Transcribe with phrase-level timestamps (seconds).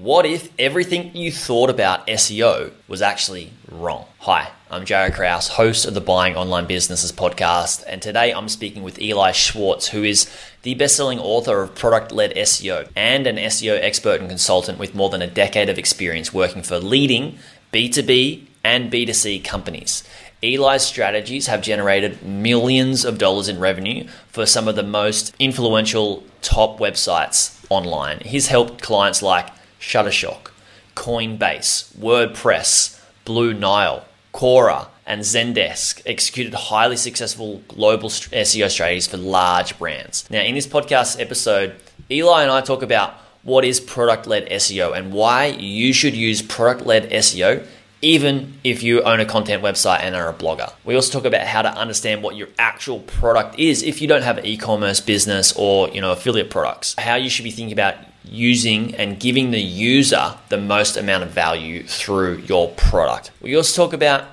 [0.00, 4.06] What if everything you thought about SEO was actually wrong?
[4.20, 8.82] Hi, I'm Jaryd Krause, host of the Buying Online Businesses podcast, and today I'm speaking
[8.82, 14.18] with Eli Schwartz, who is the best-selling author of Product-Led SEO and an SEO expert
[14.18, 17.38] and consultant with more than a decade of experience working for leading
[17.70, 20.04] B2B and B2C companies.
[20.40, 26.24] Eli's strategies have generated millions of dollars in revenue for some of the most influential
[26.40, 28.20] top websites online.
[28.20, 29.50] He's helped clients like
[29.82, 30.52] Shutterstock,
[30.94, 39.76] Coinbase, WordPress, Blue Nile, Quora, and Zendesk executed highly successful global SEO strategies for large
[39.78, 40.24] brands.
[40.30, 41.74] Now, in this podcast episode,
[42.08, 46.40] Eli and I talk about what is product led SEO and why you should use
[46.40, 47.66] product led SEO
[48.02, 50.72] even if you own a content website and are a blogger.
[50.84, 54.22] We also talk about how to understand what your actual product is if you don't
[54.22, 56.96] have an e-commerce business or, you know, affiliate products.
[56.98, 57.94] How you should be thinking about
[58.24, 63.30] using and giving the user the most amount of value through your product.
[63.40, 64.24] We also talk about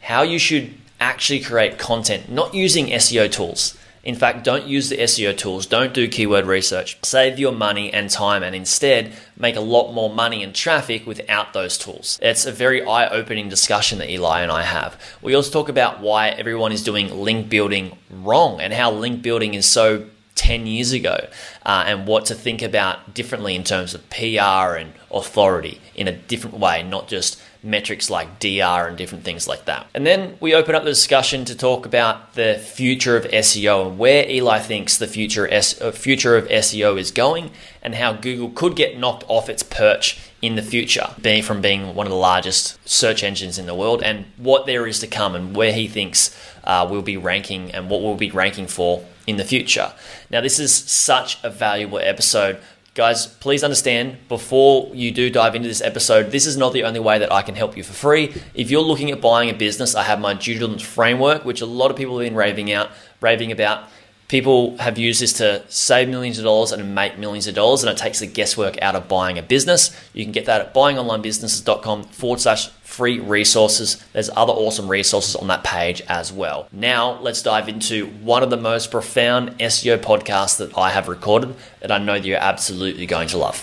[0.00, 3.76] how you should actually create content, not using SEO tools.
[4.06, 6.96] In fact, don't use the SEO tools, don't do keyword research.
[7.02, 11.52] Save your money and time and instead make a lot more money and traffic without
[11.52, 12.16] those tools.
[12.22, 14.96] It's a very eye opening discussion that Eli and I have.
[15.22, 19.54] We also talk about why everyone is doing link building wrong and how link building
[19.54, 20.06] is so
[20.36, 21.26] 10 years ago
[21.64, 26.12] uh, and what to think about differently in terms of PR and authority in a
[26.12, 29.86] different way, not just metrics like DR and different things like that.
[29.92, 33.98] And then we open up the discussion to talk about the future of SEO and
[33.98, 37.50] where Eli thinks the future, S- uh, future of SEO is going
[37.82, 41.94] and how Google could get knocked off its perch in the future, being from being
[41.94, 45.34] one of the largest search engines in the world, and what there is to come,
[45.34, 49.36] and where he thinks uh, we'll be ranking and what we'll be ranking for in
[49.36, 49.92] the future.
[50.30, 52.58] Now, this is such a valuable episode.
[52.94, 57.00] Guys, please understand before you do dive into this episode, this is not the only
[57.00, 58.34] way that I can help you for free.
[58.54, 61.66] If you're looking at buying a business, I have my due diligence framework, which a
[61.66, 62.90] lot of people have been raving out,
[63.20, 63.84] raving about.
[64.28, 67.92] People have used this to save millions of dollars and make millions of dollars, and
[67.92, 69.96] it takes the guesswork out of buying a business.
[70.14, 74.04] You can get that at buyingonlinebusinesses.com forward slash free resources.
[74.12, 76.66] There's other awesome resources on that page as well.
[76.72, 81.54] Now, let's dive into one of the most profound SEO podcasts that I have recorded
[81.80, 83.62] that I know that you're absolutely going to love.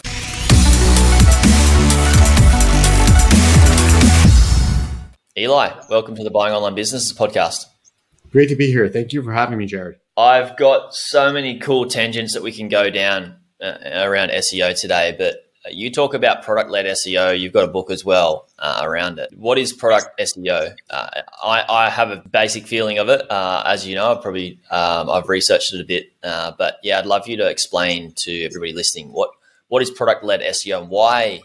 [5.37, 7.65] Eli, welcome to the Buying Online Businesses podcast.
[8.31, 8.87] Great to be here.
[8.87, 9.95] Thank you for having me, Jaryd.
[10.15, 15.15] I've got so many cool tangents that we can go down uh, around SEO today,
[15.17, 17.39] but you talk about product led SEO.
[17.39, 19.29] You've got a book as well uh, around it.
[19.35, 20.75] What is product SEO?
[20.89, 21.09] Uh,
[21.43, 23.29] I, I, have a basic feeling of it.
[23.31, 26.99] Uh, as you know, I've probably um, I've researched it a bit, uh, but yeah,
[26.99, 29.29] I'd love you to explain to everybody listening what
[29.69, 31.41] what is product led SEO and why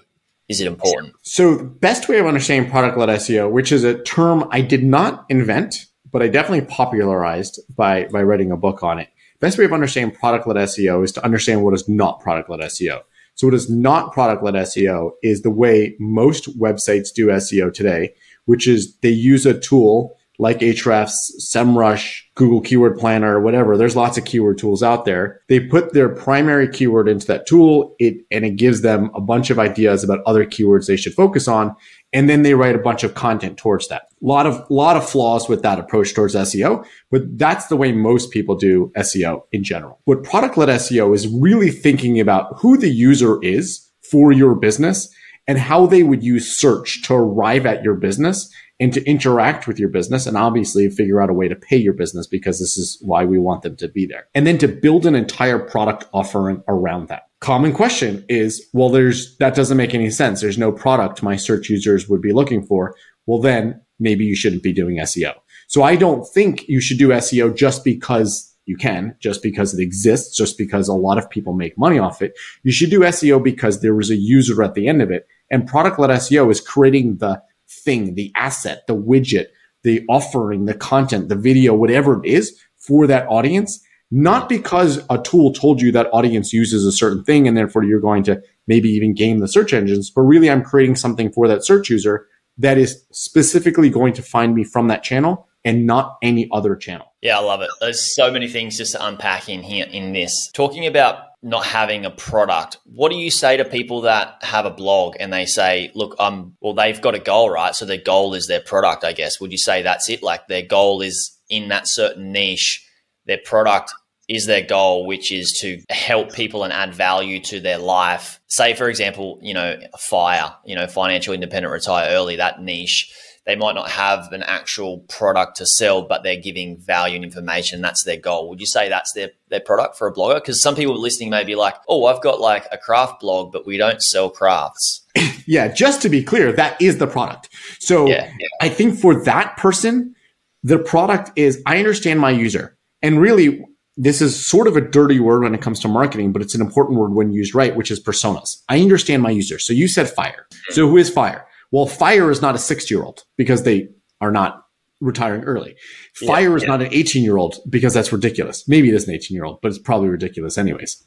[0.48, 1.14] is it important?
[1.22, 4.82] So, the best way of understanding product led SEO, which is a term I did
[4.82, 9.08] not invent but I definitely popularized by by writing a book on it.
[9.40, 12.60] Best way of understanding product led SEO is to understand what is not product led
[12.60, 13.02] SEO.
[13.34, 18.14] So what is not product led SEO is the way most websites do SEO today,
[18.46, 23.76] which is they use a tool like Ahrefs, SEMrush, Google Keyword Planner, whatever.
[23.76, 25.40] There's lots of keyword tools out there.
[25.48, 29.50] They put their primary keyword into that tool, it, and it gives them a bunch
[29.50, 31.74] of ideas about other keywords they should focus on.
[32.12, 34.02] And then they write a bunch of content towards that.
[34.22, 37.90] A lot of, lot of flaws with that approach towards SEO, but that's the way
[37.90, 39.98] most people do SEO in general.
[40.04, 45.12] What product led SEO is really thinking about who the user is for your business
[45.48, 49.78] and how they would use search to arrive at your business and to interact with
[49.78, 52.98] your business and obviously figure out a way to pay your business because this is
[53.00, 54.28] why we want them to be there.
[54.34, 57.24] And then to build an entire product offering around that.
[57.40, 60.40] Common question is, well, there's, that doesn't make any sense.
[60.40, 62.94] There's no product my search users would be looking for.
[63.26, 65.34] Well, then maybe you shouldn't be doing SEO.
[65.66, 69.82] So I don't think you should do SEO just because you can, just because it
[69.82, 72.34] exists, just because a lot of people make money off it.
[72.62, 75.26] You should do SEO because there was a user at the end of it.
[75.50, 79.46] And product led SEO is creating the thing, the asset, the widget,
[79.84, 83.82] the offering, the content, the video, whatever it is for that audience.
[84.10, 88.00] Not because a tool told you that audience uses a certain thing and therefore you're
[88.00, 91.64] going to maybe even game the search engines, but really I'm creating something for that
[91.64, 92.26] search user
[92.56, 97.06] that is specifically going to find me from that channel and not any other channel.
[97.20, 97.70] Yeah, I love it.
[97.80, 100.50] There's so many things just to unpack in here in this.
[100.52, 102.78] Talking about not having a product.
[102.84, 106.56] What do you say to people that have a blog and they say, look, um,
[106.60, 107.74] well, they've got a goal, right?
[107.74, 109.40] So their goal is their product, I guess.
[109.40, 110.22] Would you say that's it?
[110.22, 112.84] Like their goal is in that certain niche,
[113.26, 113.92] their product
[114.28, 118.40] is their goal, which is to help people and add value to their life.
[118.48, 123.10] Say, for example, you know, FIRE, you know, financial independent retire early, that niche
[123.48, 127.80] they might not have an actual product to sell, but they're giving value and information.
[127.80, 128.50] That's their goal.
[128.50, 130.34] Would you say that's their, their product for a blogger?
[130.34, 133.66] Because some people listening may be like, oh, I've got like a craft blog, but
[133.66, 135.02] we don't sell crafts.
[135.46, 137.48] yeah, just to be clear, that is the product.
[137.78, 138.48] So yeah, yeah.
[138.60, 140.14] I think for that person,
[140.62, 142.76] the product is I understand my user.
[143.00, 143.64] And really,
[143.96, 146.60] this is sort of a dirty word when it comes to marketing, but it's an
[146.60, 148.62] important word when used right, which is personas.
[148.68, 149.58] I understand my user.
[149.58, 150.46] So you said fire.
[150.68, 151.46] So who is fire?
[151.70, 153.88] Well, fire is not a 60 year old because they
[154.20, 154.64] are not
[155.00, 155.76] retiring early.
[156.14, 156.68] Fire yeah, is yeah.
[156.68, 158.66] not an 18 year old because that's ridiculous.
[158.66, 161.04] Maybe it is an 18 year old, but it's probably ridiculous anyways.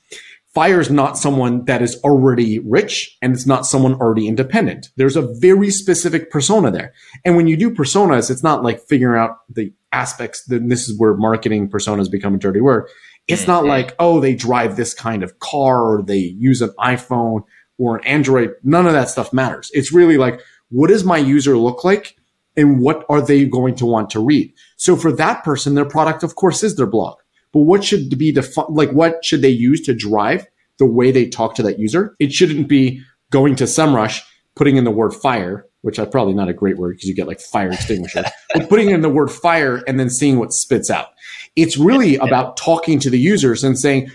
[0.53, 4.89] Fire is not someone that is already rich and it's not someone already independent.
[4.97, 6.93] There's a very specific persona there.
[7.23, 10.43] And when you do personas, it's not like figuring out the aspects.
[10.45, 12.89] Then this is where marketing personas become a dirty word.
[13.27, 17.43] It's not like, oh, they drive this kind of car or they use an iPhone
[17.77, 18.51] or an Android.
[18.61, 19.71] None of that stuff matters.
[19.73, 20.41] It's really like,
[20.71, 22.17] what does my user look like?
[22.57, 24.53] And what are they going to want to read?
[24.75, 27.17] So for that person, their product, of course, is their blog.
[27.53, 30.45] But what should be the, like, what should they use to drive
[30.77, 32.15] the way they talk to that user?
[32.19, 34.21] It shouldn't be going to SEMrush,
[34.55, 37.27] putting in the word fire, which is probably not a great word because you get
[37.27, 41.07] like fire extinguisher, but putting in the word fire and then seeing what spits out.
[41.55, 44.11] It's really about talking to the users and saying,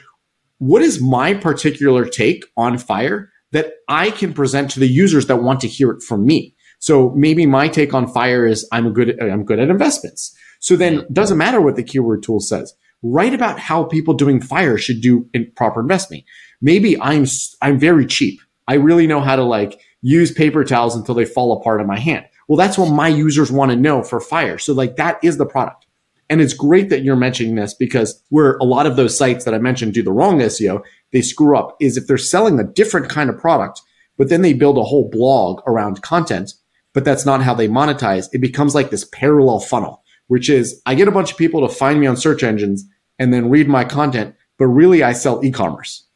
[0.59, 5.43] what is my particular take on fire that I can present to the users that
[5.43, 6.55] want to hear it from me.
[6.79, 10.37] So maybe my take on fire is I'm good at, I'm good at investments.
[10.61, 12.75] So then doesn't matter what the keyword tool says.
[13.03, 16.25] Write about how people doing fire should do in proper investing.
[16.61, 17.27] Maybe I'm
[17.63, 18.41] I'm very cheap.
[18.69, 21.99] I really know how to like use paper towels until they fall apart in my
[21.99, 22.27] hand.
[22.49, 24.59] Well, that's what my users want to know for fire.
[24.59, 25.87] So like that is the product.
[26.29, 29.55] And it's great that you're mentioning this because where a lot of those sites that
[29.55, 30.83] I mentioned do the wrong SEO
[31.17, 33.81] they screw up is if they're selling a different kind of product,
[34.19, 36.53] but then they build a whole blog around content,
[36.93, 38.29] but that's not how they monetize.
[38.35, 41.75] It becomes like this parallel funnel, which is I get a bunch of people to
[41.75, 42.85] find me on search engines
[43.19, 46.07] and then read my content, but really I sell e-commerce.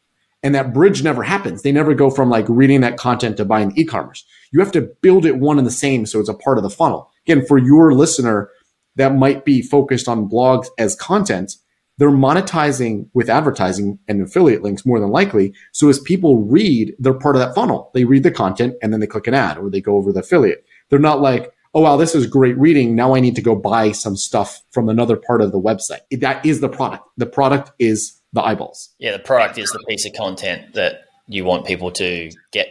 [0.43, 1.63] And that bridge never happens.
[1.63, 4.23] They never go from like reading that content to buying e-commerce.
[4.51, 6.69] You have to build it one and the same so it's a part of the
[6.69, 7.09] funnel.
[7.25, 8.51] Again, for your listener
[8.97, 11.53] that might be focused on blogs as content,
[12.01, 15.53] they're monetizing with advertising and affiliate links more than likely.
[15.71, 17.91] So as people read, they're part of that funnel.
[17.93, 20.21] They read the content and then they click an ad or they go over the
[20.21, 20.65] affiliate.
[20.89, 22.95] They're not like, oh, wow, this is great reading.
[22.95, 25.99] Now I need to go buy some stuff from another part of the website.
[26.21, 27.07] That is the product.
[27.17, 28.89] The product is the eyeballs.
[28.97, 32.67] Yeah, the product is the piece of content that you want people to get.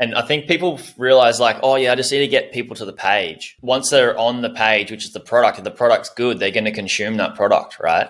[0.00, 2.84] And I think people realize, like, oh, yeah, I just need to get people to
[2.84, 3.56] the page.
[3.62, 6.64] Once they're on the page, which is the product, if the product's good, they're going
[6.64, 8.08] to consume that product, right?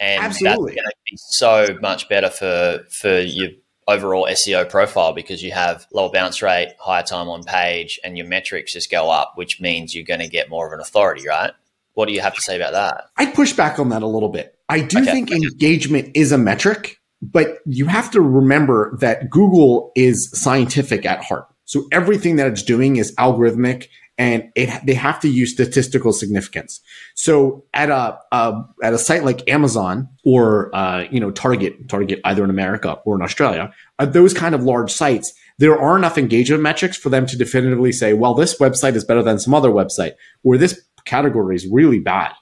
[0.00, 0.72] And Absolutely.
[0.72, 3.50] that's going to be so much better for for your
[3.88, 8.26] overall SEO profile because you have lower bounce rate, higher time on page, and your
[8.26, 11.52] metrics just go up, which means you're going to get more of an authority, right?
[11.94, 13.10] What do you have to say about that?
[13.16, 14.56] I push back on that a little bit.
[14.68, 15.10] I do okay.
[15.10, 21.24] think engagement is a metric, but you have to remember that Google is scientific at
[21.24, 21.46] heart.
[21.64, 23.88] So everything that it's doing is algorithmic
[24.20, 26.80] and it, they have to use statistical significance.
[27.14, 32.20] So at a, a at a site like Amazon or uh, you know Target, Target
[32.24, 36.18] either in America or in Australia, at those kind of large sites, there are enough
[36.18, 39.70] engagement metrics for them to definitively say, well, this website is better than some other
[39.70, 40.12] website,
[40.44, 42.32] or this category is really bad.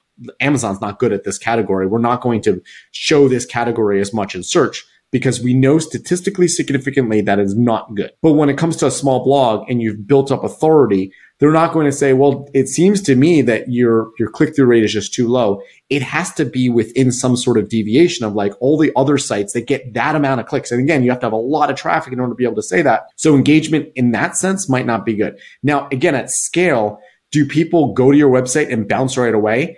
[0.41, 1.87] Amazon's not good at this category.
[1.87, 2.61] We're not going to
[2.91, 7.95] show this category as much in search because we know statistically significantly that is not
[7.95, 8.11] good.
[8.21, 11.71] But when it comes to a small blog and you've built up authority, they're not
[11.71, 14.91] going to say, well, it seems to me that your, your click through rate is
[14.91, 15.61] just too low.
[15.89, 19.53] It has to be within some sort of deviation of like all the other sites
[19.53, 20.69] that get that amount of clicks.
[20.69, 22.55] And again, you have to have a lot of traffic in order to be able
[22.55, 23.07] to say that.
[23.15, 25.39] So engagement in that sense might not be good.
[25.63, 26.99] Now, again, at scale,
[27.31, 29.77] do people go to your website and bounce right away?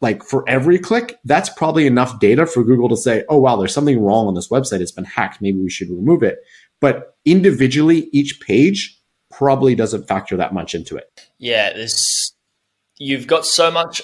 [0.00, 3.74] Like for every click, that's probably enough data for Google to say, oh, wow, there's
[3.74, 4.80] something wrong on this website.
[4.80, 5.42] It's been hacked.
[5.42, 6.38] Maybe we should remove it.
[6.80, 9.00] But individually, each page
[9.36, 11.28] probably doesn't factor that much into it.
[11.38, 12.32] Yeah, this
[12.98, 14.02] you've got so much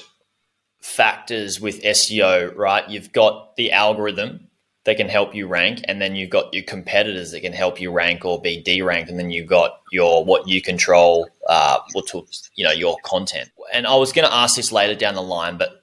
[0.80, 2.88] factors with SEO, right?
[2.88, 4.48] You've got the algorithm
[4.84, 7.92] that can help you rank, and then you've got your competitors that can help you
[7.92, 12.12] rank or be deranked, and then you've got your what you control, uh, what
[12.54, 13.50] you know, your content.
[13.72, 15.80] And I was going to ask this later down the line, but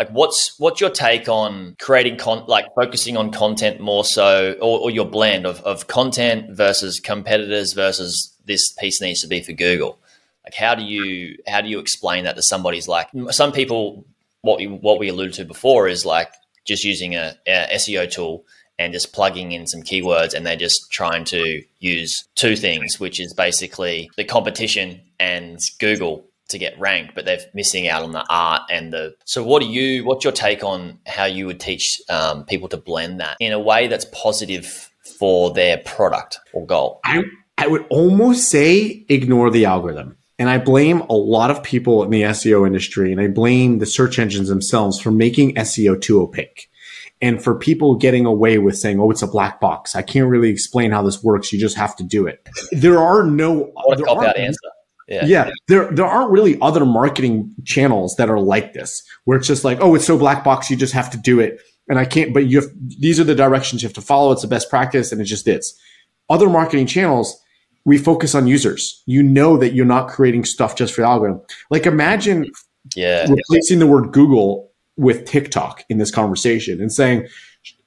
[0.00, 4.80] like what's what's your take on creating con like focusing on content more so or,
[4.80, 9.52] or, your blend of, of content versus competitors versus this piece needs to be for
[9.52, 9.98] google
[10.44, 14.04] like how do you how do you explain that to somebody's like some people
[14.42, 16.30] what we what we alluded to before is like
[16.64, 18.44] just using a, a SEO tool
[18.78, 23.20] and just plugging in some keywords and they're just trying to use two things, which
[23.20, 28.24] is basically the competition and Google to get ranked, but they're missing out on the
[28.28, 29.14] art and the.
[29.24, 30.04] So, what do you?
[30.04, 33.60] What's your take on how you would teach um, people to blend that in a
[33.60, 37.00] way that's positive for their product or goal?
[37.04, 37.22] I
[37.60, 40.16] I would almost say ignore the algorithm.
[40.38, 43.84] And I blame a lot of people in the SEO industry and I blame the
[43.84, 46.70] search engines themselves for making SEO too opaque.
[47.20, 49.94] And for people getting away with saying, oh, it's a black box.
[49.94, 51.52] I can't really explain how this works.
[51.52, 52.48] You just have to do it.
[52.72, 54.58] There are no what a answer.
[55.06, 55.26] Yeah.
[55.26, 55.50] yeah.
[55.68, 59.78] There there aren't really other marketing channels that are like this, where it's just like,
[59.82, 61.60] oh, it's so black box, you just have to do it.
[61.88, 64.30] And I can't, but you have, these are the directions you have to follow.
[64.32, 65.78] It's the best practice, and it just is.
[66.30, 67.42] Other marketing channels,
[67.84, 69.02] we focus on users.
[69.06, 71.40] You know that you're not creating stuff just for the algorithm.
[71.70, 72.50] Like imagine
[72.94, 73.26] yeah.
[73.28, 77.26] replacing the word Google with TikTok in this conversation and saying,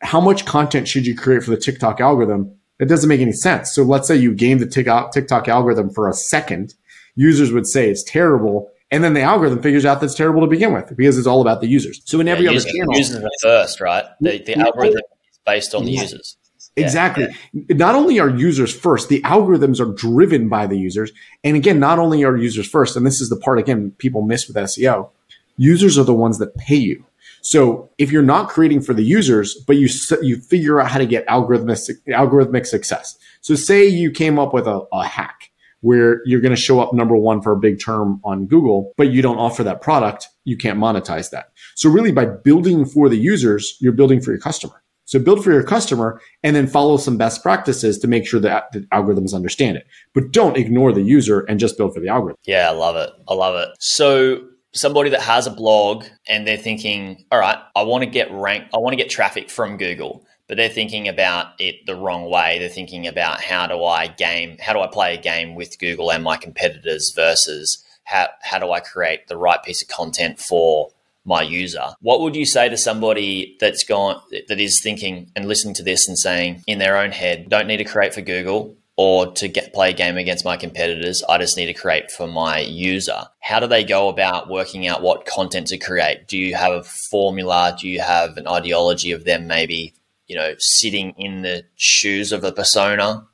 [0.02, 2.56] how much content should you create for the TikTok algorithm?
[2.80, 3.74] It doesn't make any sense.
[3.74, 6.74] So let's say you game the TikTok algorithm for a second.
[7.16, 8.70] Users would say it's terrible.
[8.92, 11.62] And then the algorithm figures out that's terrible to begin with because it's all about
[11.62, 12.02] the users.
[12.06, 14.06] So in every yeah, other channel, users first, right?
[14.20, 16.38] The, the algorithm is based on the users.
[16.76, 17.28] Exactly.
[17.54, 17.76] Yeah.
[17.78, 21.12] Not only are users first, the algorithms are driven by the users.
[21.44, 24.48] And again, not only are users first, and this is the part again people miss
[24.48, 25.10] with SEO,
[25.58, 27.06] users are the ones that pay you.
[27.42, 29.90] So if you're not creating for the users, but you
[30.22, 33.18] you figure out how to get algorithmic algorithmic success.
[33.42, 35.52] So say you came up with a, a hack
[35.82, 39.12] where you're going to show up number one for a big term on Google, but
[39.12, 41.52] you don't offer that product, you can't monetize that.
[41.76, 44.82] So really by building for the users, you're building for your customer.
[45.06, 48.72] So build for your customer and then follow some best practices to make sure that
[48.72, 49.86] the algorithms understand it.
[50.14, 52.40] But don't ignore the user and just build for the algorithm.
[52.46, 53.12] Yeah, I love it.
[53.28, 53.70] I love it.
[53.80, 58.32] So somebody that has a blog and they're thinking, all right, I want to get
[58.32, 62.30] rank, I want to get traffic from Google, but they're thinking about it the wrong
[62.30, 62.60] way.
[62.60, 66.12] They're thinking about how do I game, how do I play a game with Google
[66.12, 70.90] and my competitors versus how, how do I create the right piece of content for
[71.26, 71.94] my user.
[72.02, 76.08] What would you say to somebody that's gone that is thinking and listening to this
[76.08, 79.74] and saying in their own head, don't need to create for Google or to get
[79.74, 83.24] play a game against my competitors, I just need to create for my user.
[83.40, 86.28] How do they go about working out what content to create?
[86.28, 87.76] Do you have a formula?
[87.80, 89.94] Do you have an ideology of them maybe,
[90.28, 93.26] you know, sitting in the shoes of a persona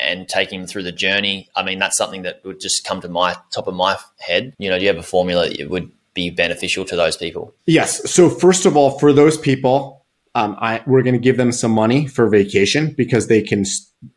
[0.00, 1.48] and taking them through the journey?
[1.56, 4.54] I mean, that's something that would just come to my top of my head.
[4.58, 7.54] You know, do you have a formula that would be beneficial to those people?
[7.66, 8.10] Yes.
[8.10, 11.70] So first of all, for those people, um, I, we're going to give them some
[11.70, 13.64] money for vacation because they can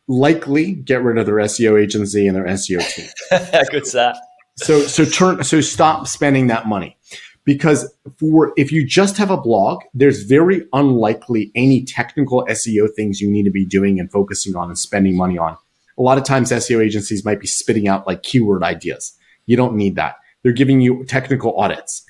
[0.08, 3.08] likely get rid of their SEO agency and their SEO team.
[3.70, 4.16] Good that.
[4.56, 6.98] So so turn so stop spending that money
[7.44, 13.20] because for if you just have a blog, there's very unlikely any technical SEO things
[13.20, 15.56] you need to be doing and focusing on and spending money on.
[15.98, 19.16] A lot of times SEO agencies might be spitting out like keyword ideas.
[19.46, 20.16] You don't need that.
[20.42, 22.04] They're giving you technical audits.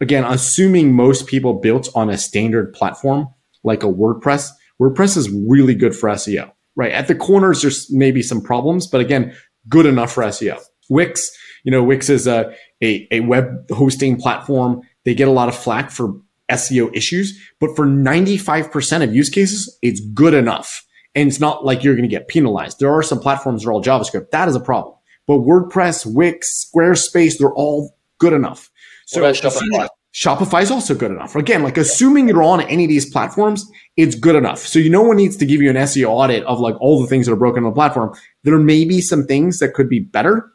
[0.00, 3.28] Again, assuming most people built on a standard platform
[3.64, 4.50] like a WordPress,
[4.80, 6.92] WordPress is really good for SEO, right?
[6.92, 9.34] At the corners, there's maybe some problems, but again,
[9.68, 10.60] good enough for SEO.
[10.90, 11.30] Wix,
[11.64, 14.82] you know, Wix is a, a, a web hosting platform.
[15.04, 16.14] They get a lot of flack for
[16.50, 20.84] SEO issues, but for 95% of use cases, it's good enough.
[21.14, 22.78] And it's not like you're going to get penalized.
[22.78, 24.30] There are some platforms that are all JavaScript.
[24.30, 24.95] That is a problem.
[25.26, 28.70] But WordPress, Wix, Squarespace, they're all good enough.
[29.06, 29.88] So Shopify?
[30.16, 31.36] Shopify is also good enough.
[31.36, 34.60] Again, like assuming you're on any of these platforms, it's good enough.
[34.60, 37.06] So you no one needs to give you an SEO audit of like all the
[37.06, 38.16] things that are broken on the platform.
[38.42, 40.50] There may be some things that could be better,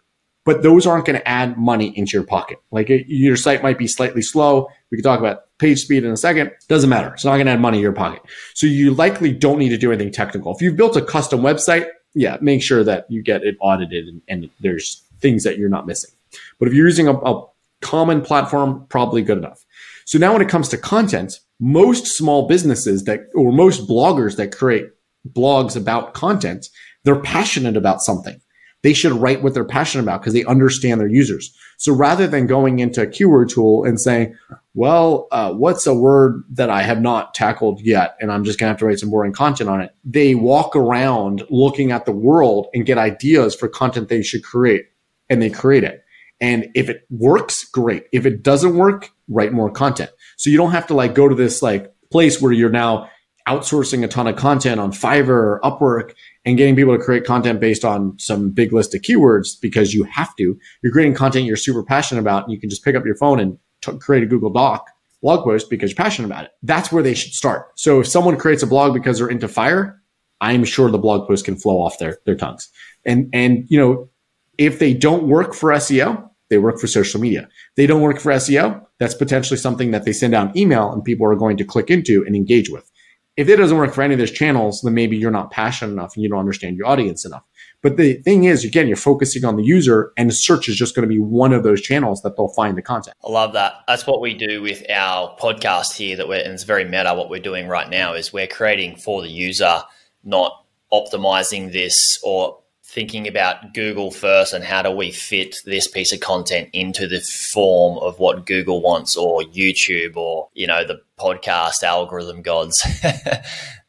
[0.45, 2.57] but those aren't going to add money into your pocket.
[2.71, 4.67] Like it, your site might be slightly slow.
[4.89, 6.51] We can talk about page speed in a second.
[6.67, 7.13] Doesn't matter.
[7.13, 8.23] It's not going to add money in your pocket.
[8.55, 10.55] So you likely don't need to do anything technical.
[10.55, 14.21] If you've built a custom website, yeah, make sure that you get it audited and,
[14.27, 16.11] and there's things that you're not missing.
[16.59, 17.45] But if you're using a, a
[17.81, 19.65] common platform, probably good enough.
[20.05, 24.55] So now when it comes to content, most small businesses that, or most bloggers that
[24.55, 24.87] create
[25.29, 26.67] blogs about content,
[27.03, 28.41] they're passionate about something
[28.83, 31.55] they should write what they're passionate about because they understand their users.
[31.77, 34.35] So rather than going into a keyword tool and saying,
[34.73, 38.15] well, uh, what's a word that I have not tackled yet?
[38.21, 39.93] And I'm just going to have to write some boring content on it.
[40.05, 44.85] They walk around looking at the world and get ideas for content they should create
[45.29, 46.03] and they create it.
[46.39, 48.05] And if it works, great.
[48.13, 50.09] If it doesn't work, write more content.
[50.37, 53.09] So you don't have to like go to this like place where you're now
[53.47, 56.13] outsourcing a ton of content on Fiverr or Upwork
[56.45, 60.03] and getting people to create content based on some big list of keywords because you
[60.05, 60.57] have to.
[60.81, 63.39] You're creating content you're super passionate about and you can just pick up your phone
[63.39, 63.57] and
[63.99, 64.89] create a Google Doc
[65.21, 66.51] blog post because you're passionate about it.
[66.63, 67.67] That's where they should start.
[67.75, 70.01] So if someone creates a blog because they're into fire,
[70.41, 72.69] I'm sure the blog post can flow off their, their tongues.
[73.05, 74.09] And, and, you know,
[74.57, 77.47] if they don't work for SEO, they work for social media.
[77.77, 78.85] They don't work for SEO.
[78.99, 82.25] That's potentially something that they send out email and people are going to click into
[82.25, 82.91] and engage with.
[83.37, 86.15] If it doesn't work for any of those channels, then maybe you're not passionate enough
[86.15, 87.43] and you don't understand your audience enough.
[87.81, 91.07] But the thing is, again, you're focusing on the user and search is just going
[91.07, 93.17] to be one of those channels that they'll find the content.
[93.23, 93.73] I love that.
[93.87, 97.15] That's what we do with our podcast here that we're, and it's very meta.
[97.15, 99.81] What we're doing right now is we're creating for the user,
[100.23, 102.60] not optimizing this or
[102.93, 107.21] thinking about Google first and how do we fit this piece of content into the
[107.21, 112.85] form of what Google wants or YouTube or, you know, the podcast algorithm gods.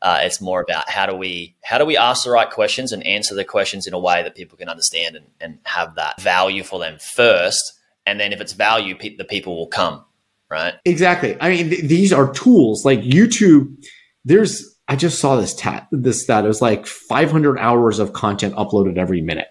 [0.02, 3.04] uh, it's more about how do we how do we ask the right questions and
[3.04, 6.62] answer the questions in a way that people can understand and, and have that value
[6.62, 7.80] for them first.
[8.06, 10.04] And then if it's value, pe- the people will come,
[10.48, 10.74] right?
[10.84, 11.36] Exactly.
[11.40, 13.84] I mean, th- these are tools like YouTube.
[14.24, 16.44] There's I just saw this tat this stat.
[16.44, 19.48] It was like 500 hours of content uploaded every minute.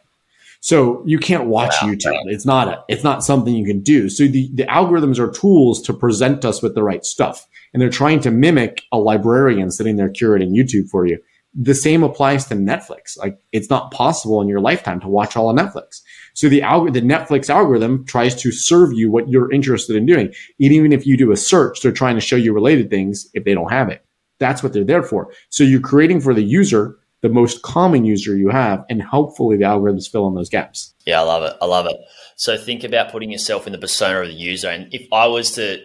[0.61, 1.89] So you can't watch wow.
[1.89, 2.21] YouTube.
[2.25, 4.09] It's not a, it's not something you can do.
[4.09, 7.47] So the, the algorithms are tools to present us with the right stuff.
[7.73, 11.17] And they're trying to mimic a librarian sitting there curating YouTube for you.
[11.55, 13.17] The same applies to Netflix.
[13.17, 16.01] Like it's not possible in your lifetime to watch all of Netflix.
[16.35, 20.31] So the alg- the Netflix algorithm tries to serve you what you're interested in doing.
[20.59, 23.53] Even if you do a search, they're trying to show you related things if they
[23.53, 24.05] don't have it.
[24.41, 25.31] That's what they're there for.
[25.49, 29.63] So you're creating for the user the most common user you have, and hopefully the
[29.63, 30.93] algorithms fill in those gaps.
[31.05, 31.55] Yeah, I love it.
[31.61, 31.95] I love it.
[32.35, 34.69] So think about putting yourself in the persona of the user.
[34.69, 35.79] And if I was to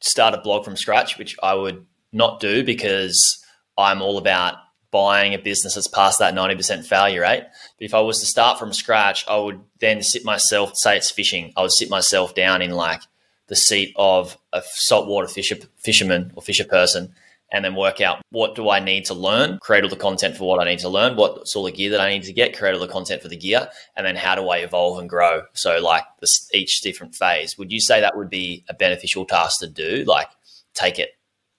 [0.00, 3.42] start a blog from scratch, which I would not do because
[3.78, 4.56] I'm all about
[4.90, 7.44] buying a business that's past that 90% failure rate.
[7.78, 11.10] But if I was to start from scratch, I would then sit myself, say it's
[11.10, 13.00] fishing, I would sit myself down in like
[13.48, 17.14] the seat of a saltwater fisher, fisherman or fisher person
[17.54, 20.48] and then work out what do I need to learn, create all the content for
[20.48, 22.74] what I need to learn, what's all the gear that I need to get, create
[22.74, 25.42] all the content for the gear, and then how do I evolve and grow?
[25.52, 27.56] So like this, each different phase.
[27.56, 30.02] Would you say that would be a beneficial task to do?
[30.04, 30.26] Like
[30.74, 31.10] take it,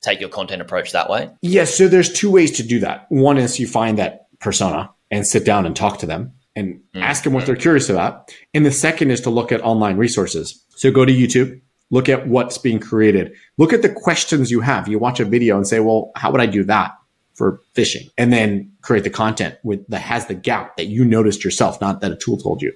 [0.01, 1.29] take your content approach that way?
[1.41, 1.73] Yes.
[1.73, 3.05] So there's two ways to do that.
[3.07, 7.01] One is you find that persona and sit down and talk to them and mm.
[7.01, 8.35] ask them what they're curious about.
[8.53, 10.61] And the second is to look at online resources.
[10.75, 13.33] So go to YouTube, Look at what's being created.
[13.57, 14.87] Look at the questions you have.
[14.87, 16.91] You watch a video and say, well, how would I do that
[17.35, 18.09] for fishing?
[18.17, 22.01] And then create the content with that has the gap that you noticed yourself, not
[22.01, 22.73] that a tool told you.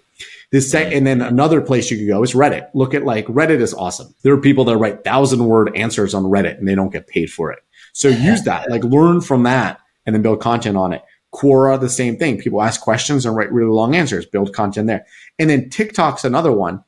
[0.51, 0.97] This sec- mm-hmm.
[0.97, 2.69] and then another place you could go is Reddit.
[2.73, 4.13] Look at like Reddit is awesome.
[4.23, 7.31] There are people that write thousand word answers on Reddit and they don't get paid
[7.31, 7.59] for it.
[7.93, 8.23] So mm-hmm.
[8.23, 11.03] use that, like learn from that and then build content on it.
[11.33, 12.39] Quora, the same thing.
[12.39, 15.05] People ask questions and write really long answers, build content there.
[15.37, 16.83] And then TikTok's another one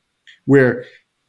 [0.46, 0.84] where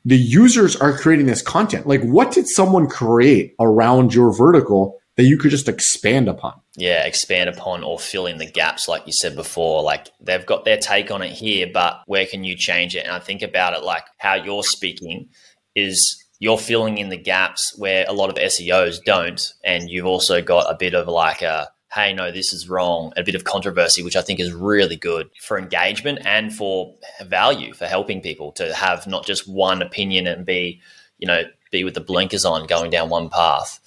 [0.06, 1.88] the users are creating this content.
[1.88, 6.54] Like, what did someone create around your vertical that you could just expand upon?
[6.76, 9.84] Yeah, expand upon or fill in the gaps, like you said before.
[9.84, 13.06] Like, they've got their take on it here, but where can you change it?
[13.06, 15.30] And I think about it like how you're speaking
[15.76, 19.42] is you're filling in the gaps where a lot of SEOs don't.
[19.64, 23.24] And you've also got a bit of like a hey, no, this is wrong, a
[23.24, 27.86] bit of controversy, which I think is really good for engagement and for value, for
[27.86, 30.82] helping people to have not just one opinion and be,
[31.20, 33.80] you know, be with the blinkers on going down one path.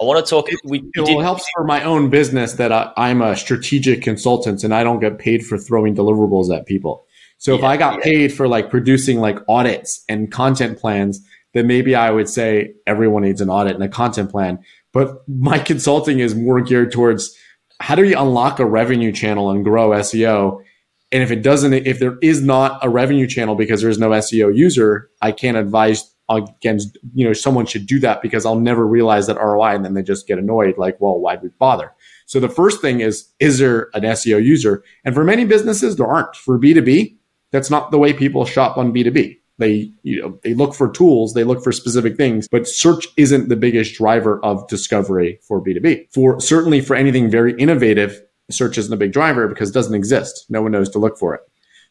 [0.00, 0.48] I want to talk.
[0.64, 4.74] We, it did, helps for my own business that I, am a strategic consultant and
[4.74, 7.06] I don't get paid for throwing deliverables at people.
[7.38, 8.04] So yeah, if I got yeah.
[8.04, 11.20] paid for like producing like audits and content plans,
[11.54, 14.58] then maybe I would say everyone needs an audit and a content plan.
[14.96, 17.36] But my consulting is more geared towards
[17.80, 20.62] how do you unlock a revenue channel and grow SEO?
[21.12, 24.56] And if it doesn't, if there is not a revenue channel because there's no SEO
[24.56, 29.26] user, I can't advise against, you know, someone should do that because I'll never realize
[29.26, 31.92] that ROI and then they just get annoyed like, well, why would we bother?
[32.24, 34.82] So the first thing is, is there an SEO user?
[35.04, 36.34] And for many businesses, there aren't.
[36.36, 37.18] For B2B,
[37.50, 39.40] that's not the way people shop on B2B.
[39.58, 43.48] They, you know, they look for tools, they look for specific things, but search isn't
[43.48, 46.12] the biggest driver of discovery for B2B.
[46.12, 50.46] For certainly for anything very innovative, search isn't a big driver because it doesn't exist.
[50.50, 51.40] No one knows to look for it.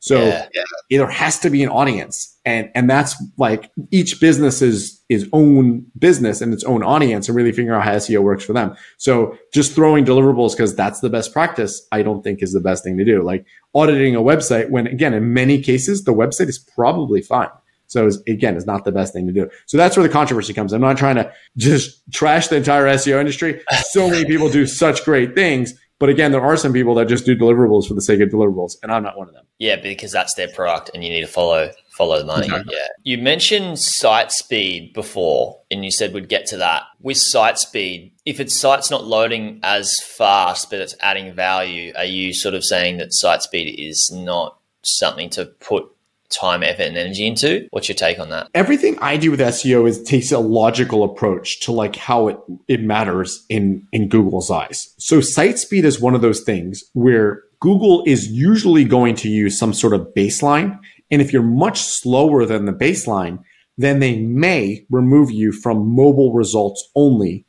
[0.06, 0.98] So yeah, yeah.
[1.00, 2.38] there has to be an audience.
[2.46, 7.52] And and that's like each business's is own business and its own audience and really
[7.52, 8.76] figuring out how SEO works for them.
[8.98, 12.84] So just throwing deliverables because that's the best practice, I don't think is the best
[12.84, 13.24] thing to do.
[13.24, 17.50] Like auditing a website when again, in many cases, the website is probably fine.
[17.88, 19.50] So again, it's not the best thing to do.
[19.66, 20.72] So that's where the controversy comes.
[20.72, 23.60] I'm not trying to just trash the entire SEO industry.
[23.90, 27.26] So many people do such great things But again, there are some people that just
[27.26, 29.46] do deliverables for the sake of deliverables, and I'm not one of them.
[29.60, 32.48] Yeah, because that's their product, and you need to follow follow the money.
[32.48, 32.76] Exactly.
[32.76, 32.88] Yeah.
[33.04, 36.84] You mentioned site speed before, and you said we'd get to that.
[37.00, 42.04] With site speed, if its site's not loading as fast, but it's adding value, are
[42.04, 45.90] you sort of saying that site speed is not something to put
[46.30, 47.68] time, effort, and energy into.
[47.72, 48.50] What's your take on that?
[48.54, 52.82] Everything I do with SEO is takes a logical approach to like how it it
[52.82, 54.94] matters in in Google's eyes.
[54.98, 59.58] So site speed is one of those things where Google is usually going to use
[59.58, 63.40] some sort of baseline, and if you're much slower than the baseline,
[63.78, 67.46] then they may remove you from mobile results only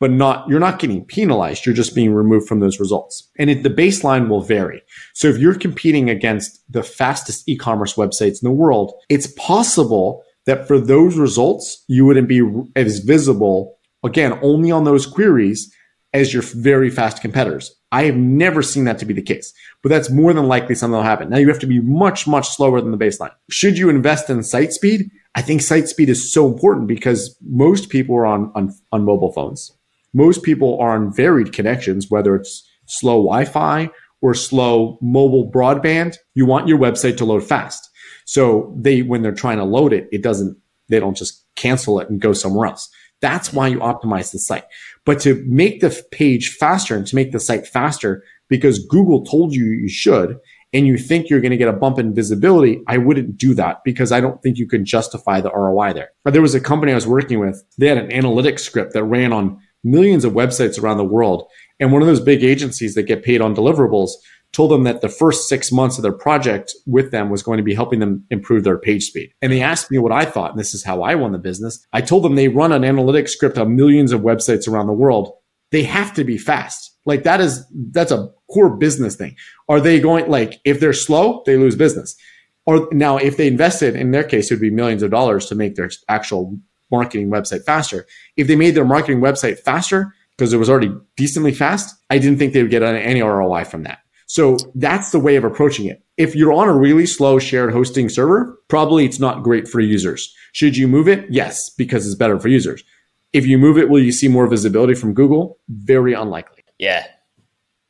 [0.00, 3.28] but not you're not getting penalized you're just being removed from those results.
[3.38, 4.82] And it, the baseline will vary.
[5.14, 10.66] So if you're competing against the fastest e-commerce websites in the world it's possible that
[10.66, 12.42] for those results you wouldn't be
[12.76, 15.72] as visible again only on those queries
[16.14, 17.74] as your very fast competitors.
[17.92, 20.96] I have never seen that to be the case but that's more than likely something
[20.96, 21.30] will happen.
[21.30, 23.32] Now you have to be much much slower than the baseline.
[23.50, 25.10] Should you invest in site speed?
[25.34, 29.32] I think site speed is so important because most people are on, on, on mobile
[29.32, 29.72] phones
[30.18, 33.88] most people are on varied connections, whether it's slow Wi Fi
[34.20, 36.16] or slow mobile broadband.
[36.34, 37.88] You want your website to load fast.
[38.24, 42.10] So they, when they're trying to load it, it doesn't, they don't just cancel it
[42.10, 42.90] and go somewhere else.
[43.20, 44.64] That's why you optimize the site.
[45.06, 49.54] But to make the page faster and to make the site faster because Google told
[49.54, 50.38] you you should,
[50.72, 53.78] and you think you're going to get a bump in visibility, I wouldn't do that
[53.84, 56.10] because I don't think you can justify the ROI there.
[56.24, 57.64] But there was a company I was working with.
[57.78, 61.48] They had an analytics script that ran on millions of websites around the world.
[61.80, 64.10] And one of those big agencies that get paid on deliverables
[64.52, 67.62] told them that the first six months of their project with them was going to
[67.62, 69.30] be helping them improve their page speed.
[69.42, 71.86] And they asked me what I thought, and this is how I won the business.
[71.92, 75.32] I told them they run an analytics script on millions of websites around the world.
[75.70, 76.96] They have to be fast.
[77.04, 79.36] Like that is, that's a core business thing.
[79.68, 82.16] Are they going, like, if they're slow, they lose business.
[82.64, 85.54] Or now, if they invested, in their case, it would be millions of dollars to
[85.54, 86.58] make their actual
[86.90, 88.06] marketing website faster.
[88.36, 92.38] If they made their marketing website faster because it was already decently fast, I didn't
[92.38, 94.00] think they would get any ROI from that.
[94.26, 96.02] So that's the way of approaching it.
[96.18, 100.34] If you're on a really slow shared hosting server, probably it's not great for users.
[100.52, 101.24] Should you move it?
[101.30, 102.84] Yes, because it's better for users.
[103.32, 105.58] If you move it, will you see more visibility from Google?
[105.68, 106.64] Very unlikely.
[106.78, 107.06] Yeah.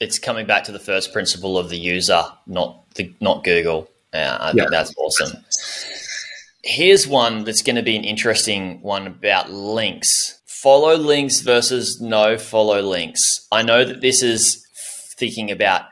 [0.01, 3.89] It's coming back to the first principle of the user, not the not Google.
[4.15, 4.53] Yeah, I yeah.
[4.53, 5.45] think that's awesome.
[6.63, 10.41] Here's one that's going to be an interesting one about links.
[10.47, 13.21] Follow links versus no follow links.
[13.53, 14.67] I know that this is
[15.17, 15.83] thinking about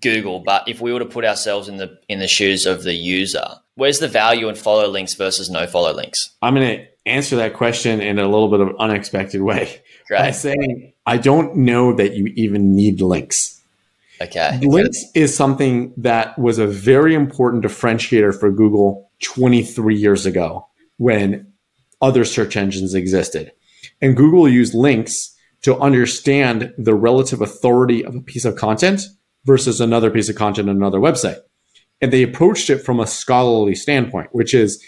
[0.00, 2.94] Google, but if we were to put ourselves in the in the shoes of the
[2.94, 6.30] user, where's the value in follow links versus no follow links?
[6.40, 10.18] I'm going to answer that question in a little bit of an unexpected way Great.
[10.18, 13.60] by saying I don't know that you even need links.
[14.20, 14.60] Okay.
[14.62, 20.66] Links is something that was a very important differentiator for Google 23 years ago
[20.98, 21.52] when
[22.00, 23.52] other search engines existed.
[24.00, 29.02] And Google used links to understand the relative authority of a piece of content
[29.44, 31.38] versus another piece of content on another website.
[32.00, 34.84] And they approached it from a scholarly standpoint, which is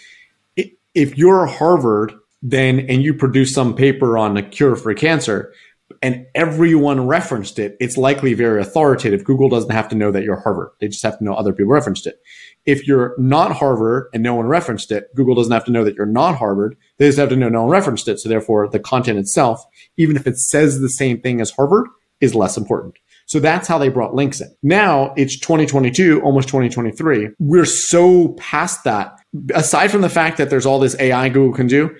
[0.93, 5.53] if you're Harvard, then and you produce some paper on a cure for cancer,
[6.01, 9.23] and everyone referenced it, it's likely very authoritative.
[9.23, 10.71] Google doesn't have to know that you're Harvard.
[10.79, 12.19] They just have to know other people referenced it.
[12.65, 15.95] If you're not Harvard and no one referenced it, Google doesn't have to know that
[15.95, 16.75] you're not Harvard.
[16.97, 18.19] They just have to know no one referenced it.
[18.19, 19.63] So therefore the content itself,
[19.97, 21.87] even if it says the same thing as Harvard,
[22.21, 22.95] is less important.
[23.27, 24.55] So that's how they brought links in.
[24.61, 27.29] Now it's 2022, almost 2023.
[27.39, 29.19] We're so past that.
[29.53, 31.95] Aside from the fact that there's all this AI Google can do,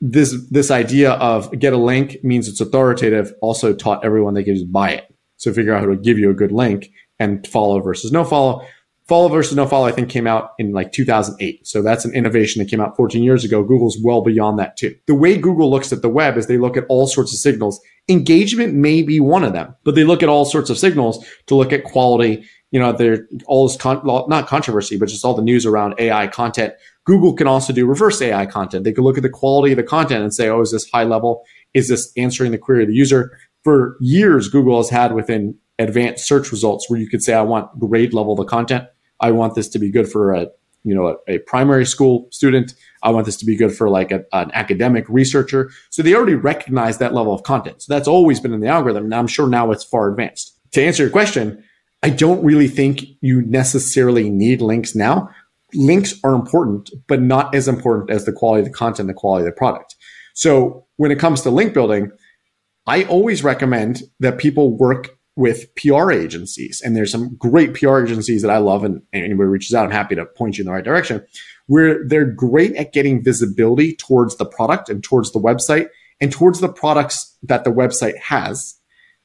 [0.00, 4.54] this this idea of get a link means it's authoritative also taught everyone they can
[4.54, 5.14] just buy it.
[5.36, 8.66] So figure out how to give you a good link and follow versus no follow.
[9.08, 11.66] Follow versus no follow, I think came out in like 2008.
[11.66, 13.62] So that's an innovation that came out 14 years ago.
[13.62, 14.96] Google's well beyond that too.
[15.06, 17.80] The way Google looks at the web is they look at all sorts of signals.
[18.08, 21.54] Engagement may be one of them, but they look at all sorts of signals to
[21.54, 22.44] look at quality.
[22.72, 26.26] You know, they're all this con- not controversy, but just all the news around AI
[26.26, 26.74] content
[27.06, 28.84] Google can also do reverse AI content.
[28.84, 31.04] They can look at the quality of the content and say, oh, is this high
[31.04, 31.44] level?
[31.72, 33.38] Is this answering the query of the user?
[33.62, 37.78] For years, Google has had within advanced search results where you could say, I want
[37.78, 38.86] grade level the content.
[39.20, 40.48] I want this to be good for a,
[40.84, 42.74] you know, a, a primary school student.
[43.02, 45.70] I want this to be good for like a, an academic researcher.
[45.90, 47.82] So they already recognize that level of content.
[47.82, 49.04] So that's always been in the algorithm.
[49.04, 50.58] And I'm sure now it's far advanced.
[50.72, 51.64] To answer your question,
[52.02, 55.30] I don't really think you necessarily need links now
[55.74, 59.46] links are important, but not as important as the quality of the content, the quality
[59.46, 59.96] of the product.
[60.34, 62.10] So when it comes to link building,
[62.86, 68.42] I always recommend that people work with PR agencies, and there's some great PR agencies
[68.42, 70.84] that I love, and, anybody reaches out, I'm happy to point you in the right
[70.84, 71.24] direction,
[71.66, 75.88] where they're great at getting visibility towards the product and towards the website
[76.20, 78.80] and towards the products that the website has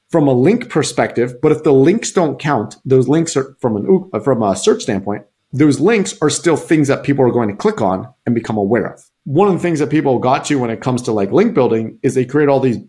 [0.10, 1.36] from a link perspective.
[1.42, 5.26] But if the links don't count, those links are from an from a search standpoint,
[5.54, 8.94] those links are still things that people are going to click on and become aware
[8.94, 9.10] of.
[9.24, 12.00] One of the things that people got to when it comes to like link building
[12.04, 12.80] is they create all these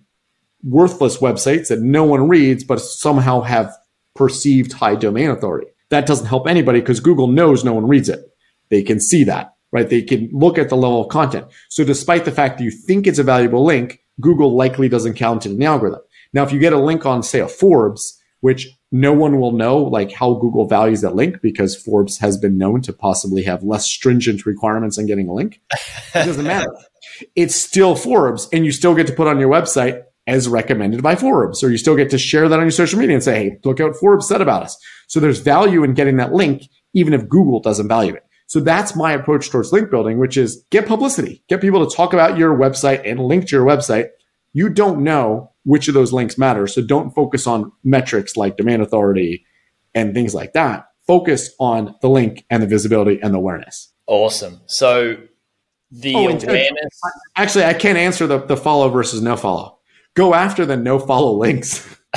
[0.62, 3.72] worthless websites that no one reads, but somehow have
[4.14, 5.68] perceived high domain authority.
[5.90, 8.20] That doesn't help anybody because Google knows no one reads it.
[8.70, 9.88] They can see that, right?
[9.88, 11.46] They can look at the level of content.
[11.68, 15.46] So despite the fact that you think it's a valuable link, Google likely doesn't count
[15.46, 16.00] it in the algorithm.
[16.32, 19.78] Now, if you get a link on, say, a Forbes, which no one will know
[19.78, 23.86] like how Google values that link because Forbes has been known to possibly have less
[23.86, 25.60] stringent requirements on getting a link.
[26.14, 26.70] It doesn't matter.
[27.36, 31.16] It's still Forbes and you still get to put on your website as recommended by
[31.16, 33.58] Forbes, or you still get to share that on your social media and say, Hey,
[33.64, 34.76] look what Forbes said about us.
[35.08, 36.62] So there's value in getting that link,
[36.94, 38.24] even if Google doesn't value it.
[38.46, 42.12] So that's my approach towards link building, which is get publicity, get people to talk
[42.12, 44.08] about your website and link to your website.
[44.52, 46.66] You don't know which of those links matter.
[46.66, 49.46] So don't focus on metrics like domain authority
[49.94, 50.86] and things like that.
[51.06, 53.90] Focus on the link and the visibility and the awareness.
[54.06, 54.60] Awesome.
[54.66, 55.16] So
[55.90, 57.00] the oh, awareness.
[57.36, 59.78] Actually, I can't answer the, the follow versus no follow.
[60.14, 61.88] Go after the no follow links.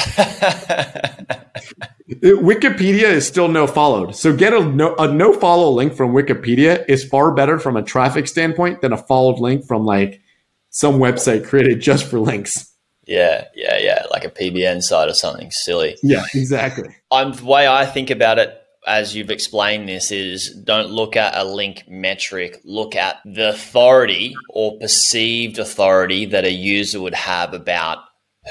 [2.10, 4.16] Wikipedia is still no followed.
[4.16, 7.84] So get a no, a no follow link from Wikipedia is far better from a
[7.84, 10.22] traffic standpoint than a followed link from like
[10.70, 12.72] some website created just for links.
[13.08, 15.96] Yeah, yeah, yeah, like a PBN site or something silly.
[16.02, 16.90] Yeah, exactly.
[17.12, 21.36] I'm the way I think about it as you've explained this is don't look at
[21.36, 27.54] a link metric, look at the authority or perceived authority that a user would have
[27.54, 28.00] about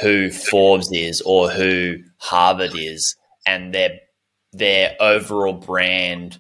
[0.01, 3.17] who Forbes is or who Harvard is
[3.47, 4.01] and their
[4.53, 6.39] their overall brand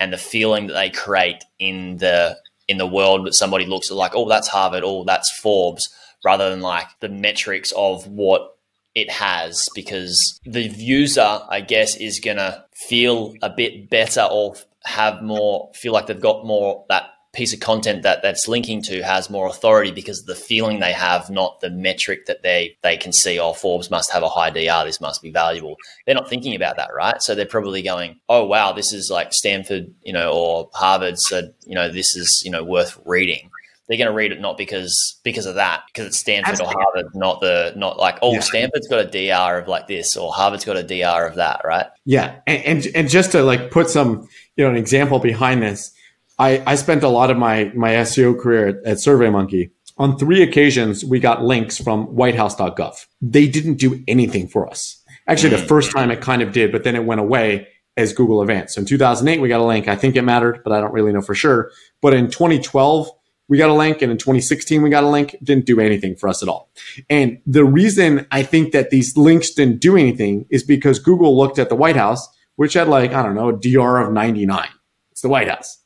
[0.00, 2.36] and the feeling that they create in the
[2.68, 5.88] in the world that somebody looks at like, oh, that's Harvard, oh, that's Forbes.
[6.24, 8.53] Rather than like the metrics of what
[8.94, 14.54] it has because the user, I guess, is going to feel a bit better or
[14.84, 19.02] have more, feel like they've got more that piece of content that that's linking to
[19.02, 22.96] has more authority because of the feeling they have, not the metric that they they
[22.96, 23.38] can see.
[23.38, 24.84] Oh, Forbes must have a high DR.
[24.84, 25.76] This must be valuable.
[26.06, 27.20] They're not thinking about that, right?
[27.20, 31.54] So they're probably going, "Oh, wow, this is like Stanford, you know, or Harvard said,
[31.66, 33.50] you know, this is you know worth reading."
[33.88, 36.74] They're going to read it not because because of that because it's Stanford Absolutely.
[36.74, 38.40] or Harvard, not the not like oh yeah.
[38.40, 41.86] Stanford's got a DR of like this or Harvard's got a DR of that, right?
[42.04, 45.92] Yeah, and, and and, just to like put some you know an example behind this,
[46.38, 49.70] I I spent a lot of my my SEO career at, at SurveyMonkey.
[49.96, 53.06] On three occasions, we got links from WhiteHouse.gov.
[53.22, 55.00] They didn't do anything for us.
[55.28, 55.68] Actually, the mm.
[55.68, 58.74] first time it kind of did, but then it went away as Google advanced.
[58.74, 59.86] So in 2008, we got a link.
[59.86, 61.70] I think it mattered, but I don't really know for sure.
[62.02, 63.08] But in 2012
[63.54, 66.28] we got a link and in 2016 we got a link didn't do anything for
[66.28, 66.72] us at all.
[67.08, 71.60] And the reason i think that these links didn't do anything is because google looked
[71.60, 74.68] at the white house which had like i don't know a dr of 99
[75.12, 75.80] it's the white house.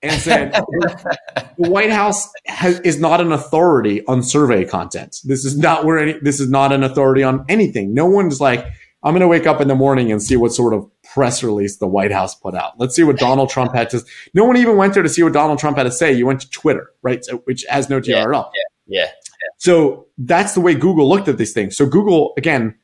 [0.00, 0.52] And said
[1.58, 5.18] the white house has, is not an authority on survey content.
[5.24, 7.92] This is not where any this is not an authority on anything.
[7.92, 8.66] No one's like
[9.04, 11.76] i'm going to wake up in the morning and see what sort of press release
[11.76, 12.78] the White House put out.
[12.78, 14.02] Let's see what Donald Trump had to.
[14.34, 16.12] No one even went there to see what Donald Trump had to say.
[16.12, 17.24] You went to Twitter, right?
[17.24, 18.52] So, which has no DR yeah, at all.
[18.86, 19.10] Yeah, yeah,
[19.58, 21.76] So that's the way Google looked at these things.
[21.76, 22.74] So Google, again,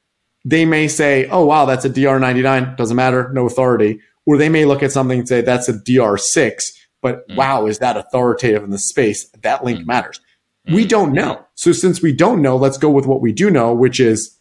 [0.44, 2.76] they may say, "Oh wow, that's a DR99.
[2.76, 6.60] Doesn't matter, no authority." Or they may look at something and say, "That's a DR6."
[7.00, 7.36] But mm.
[7.36, 9.28] wow, is that authoritative in the space?
[9.42, 9.86] That link mm.
[9.86, 10.20] matters.
[10.68, 10.74] Mm.
[10.74, 11.44] We don't know.
[11.54, 14.36] So since we don't know, let's go with what we do know, which is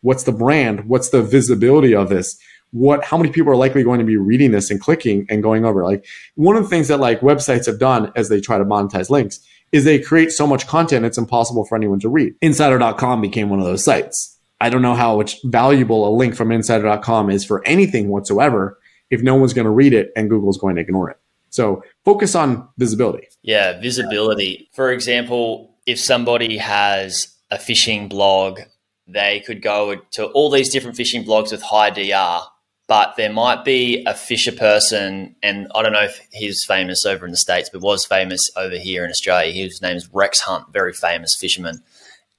[0.00, 0.84] what's the brand?
[0.84, 2.38] What's the visibility of this?
[2.72, 5.64] What how many people are likely going to be reading this and clicking and going
[5.64, 5.84] over.
[5.84, 6.04] Like
[6.34, 9.40] one of the things that like websites have done as they try to monetize links
[9.72, 12.34] is they create so much content it's impossible for anyone to read.
[12.40, 14.38] Insider.com became one of those sites.
[14.60, 18.78] I don't know how much valuable a link from insider.com is for anything whatsoever
[19.10, 21.18] if no one's going to read it and google's going to ignore it.
[21.50, 23.28] So focus on visibility.
[23.42, 24.68] Yeah visibility.
[24.72, 28.60] For example if somebody has a fishing blog
[29.06, 32.42] they could go to all these different fishing blogs with high DR
[32.88, 37.24] but there might be a Fisher person, and I don't know if he's famous over
[37.24, 39.52] in the States, but was famous over here in Australia.
[39.52, 41.82] His name is Rex Hunt, very famous fisherman,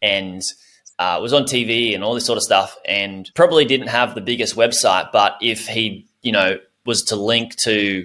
[0.02, 0.42] and
[1.00, 4.22] uh, was on TV and all this sort of stuff, and probably didn't have the
[4.22, 5.12] biggest website.
[5.12, 8.04] But if he, you know, was to link to,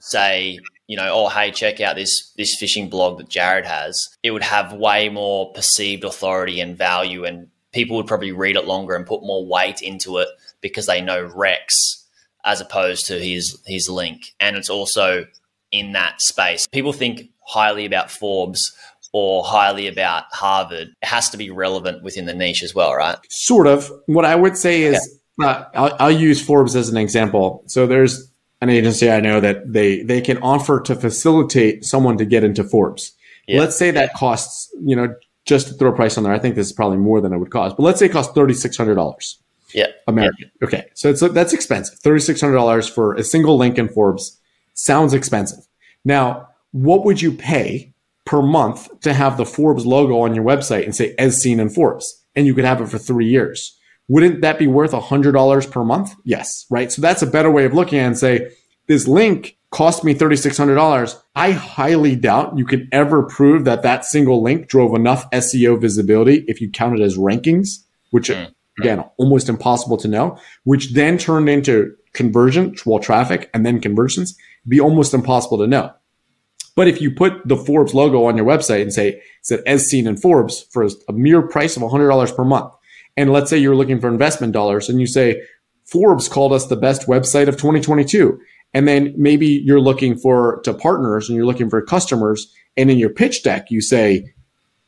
[0.00, 4.30] say, you know, oh hey, check out this this fishing blog that Jaryd has, it
[4.30, 8.94] would have way more perceived authority and value and people would probably read it longer
[8.94, 10.28] and put more weight into it
[10.64, 12.04] because they know Rex
[12.44, 14.34] as opposed to his his link.
[14.40, 15.26] And it's also
[15.70, 16.66] in that space.
[16.66, 18.74] People think highly about Forbes
[19.12, 20.88] or highly about Harvard.
[21.02, 23.18] It has to be relevant within the niche as well, right?
[23.30, 23.92] Sort of.
[24.06, 27.62] What I would say is uh, I'll, I'll use Forbes as an example.
[27.66, 32.24] So there's an agency I know that they they can offer to facilitate someone to
[32.24, 33.12] get into Forbes.
[33.46, 33.60] Yeah.
[33.60, 36.32] Let's say that costs, you know, just to throw a price on there.
[36.32, 38.32] I think this is probably more than it would cost, but let's say it costs
[38.32, 39.38] thirty six hundred dollars.
[39.74, 40.50] Yeah, American.
[40.60, 40.66] Yeah.
[40.66, 41.98] Okay, so it's that's expensive.
[41.98, 44.40] Thirty six hundred dollars for a single link in Forbes
[44.74, 45.66] sounds expensive.
[46.04, 47.92] Now, what would you pay
[48.24, 51.70] per month to have the Forbes logo on your website and say as seen in
[51.70, 53.78] Forbes, and you could have it for three years?
[54.08, 56.14] Wouldn't that be worth $100 per month?
[56.24, 56.92] Yes, right?
[56.92, 58.50] So that's a better way of looking at it and say,
[58.86, 61.20] this link cost me $3,600.
[61.34, 66.44] I highly doubt you can ever prove that that single link drove enough SEO visibility
[66.46, 67.78] if you count it as rankings,
[68.10, 68.52] which mm.
[68.78, 74.36] Again, almost impossible to know, which then turned into conversion, well, traffic and then conversions,
[74.66, 75.92] be almost impossible to know.
[76.76, 80.06] But if you put the Forbes logo on your website and say, said as seen
[80.06, 82.72] in Forbes for a mere price of $100 per month,
[83.16, 85.42] and let's say you're looking for investment dollars and you say,
[85.84, 88.40] Forbes called us the best website of 2022.
[88.72, 92.52] And then maybe you're looking for to partners and you're looking for customers.
[92.76, 94.32] And in your pitch deck, you say,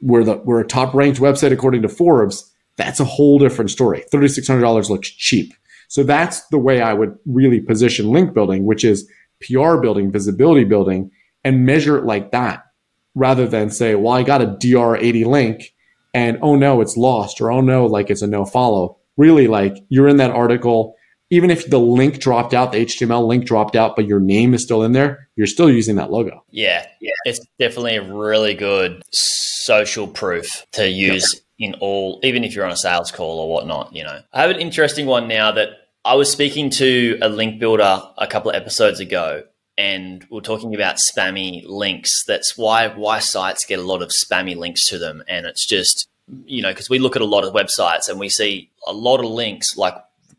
[0.01, 2.53] we're the, we're a top ranked website according to Forbes.
[2.77, 4.05] That's a whole different story.
[4.12, 5.55] $3,600 looks cheap.
[5.89, 9.09] So that's the way I would really position link building, which is
[9.41, 11.11] PR building, visibility building,
[11.45, 12.65] and measure it like that
[13.15, 15.75] rather than say, well, I got a DR80 link
[16.12, 18.99] and oh no, it's lost, or oh no, like it's a no follow.
[19.19, 20.95] Really, like you're in that article,
[21.31, 24.62] even if the link dropped out, the HTML link dropped out, but your name is
[24.62, 26.43] still in there, you're still using that logo.
[26.51, 27.12] Yeah, yeah.
[27.25, 32.73] It's definitely a really good social proof to use in all, even if you're on
[32.73, 34.21] a sales call or whatnot, you know.
[34.33, 35.71] I have an interesting one now that
[36.05, 39.42] I was speaking to a link builder a couple of episodes ago
[39.79, 42.25] and we're talking about spammy links.
[42.27, 46.09] That's why why sites get a lot of spammy links to them, and it's just
[46.45, 49.19] you know because we look at a lot of websites and we see a lot
[49.19, 49.95] of links like